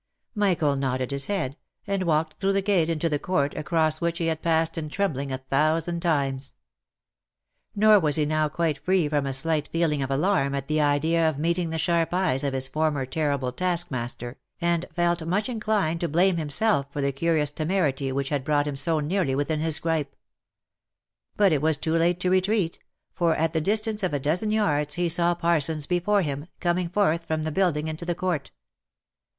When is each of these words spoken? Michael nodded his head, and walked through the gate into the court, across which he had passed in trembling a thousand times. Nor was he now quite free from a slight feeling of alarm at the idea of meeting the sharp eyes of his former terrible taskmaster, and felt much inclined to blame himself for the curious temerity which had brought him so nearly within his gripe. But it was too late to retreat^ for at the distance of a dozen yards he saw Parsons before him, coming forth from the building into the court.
Michael 0.33 0.75
nodded 0.77 1.11
his 1.11 1.27
head, 1.27 1.57
and 1.85 2.01
walked 2.01 2.33
through 2.39 2.53
the 2.53 2.61
gate 2.63 2.89
into 2.89 3.07
the 3.07 3.19
court, 3.19 3.53
across 3.53 4.01
which 4.01 4.17
he 4.17 4.25
had 4.25 4.41
passed 4.41 4.75
in 4.75 4.89
trembling 4.89 5.31
a 5.31 5.37
thousand 5.37 5.99
times. 5.99 6.55
Nor 7.75 7.99
was 7.99 8.15
he 8.15 8.25
now 8.25 8.49
quite 8.49 8.79
free 8.83 9.07
from 9.07 9.27
a 9.27 9.31
slight 9.33 9.67
feeling 9.67 10.01
of 10.01 10.09
alarm 10.09 10.55
at 10.55 10.67
the 10.67 10.81
idea 10.81 11.29
of 11.29 11.37
meeting 11.37 11.69
the 11.69 11.77
sharp 11.77 12.15
eyes 12.15 12.43
of 12.43 12.53
his 12.53 12.67
former 12.67 13.05
terrible 13.05 13.51
taskmaster, 13.51 14.39
and 14.59 14.87
felt 14.91 15.23
much 15.23 15.47
inclined 15.47 16.01
to 16.01 16.09
blame 16.09 16.37
himself 16.37 16.87
for 16.91 16.99
the 16.99 17.11
curious 17.11 17.51
temerity 17.51 18.11
which 18.11 18.29
had 18.29 18.43
brought 18.43 18.65
him 18.65 18.75
so 18.75 18.99
nearly 18.99 19.35
within 19.35 19.59
his 19.59 19.77
gripe. 19.77 20.15
But 21.37 21.51
it 21.53 21.61
was 21.61 21.77
too 21.77 21.93
late 21.95 22.19
to 22.21 22.31
retreat^ 22.31 22.79
for 23.13 23.35
at 23.35 23.53
the 23.53 23.61
distance 23.61 24.01
of 24.01 24.15
a 24.15 24.19
dozen 24.19 24.49
yards 24.49 24.95
he 24.95 25.09
saw 25.09 25.35
Parsons 25.35 25.85
before 25.85 26.23
him, 26.23 26.47
coming 26.59 26.89
forth 26.89 27.25
from 27.27 27.43
the 27.43 27.51
building 27.51 27.87
into 27.87 28.03
the 28.03 28.15
court. 28.15 28.49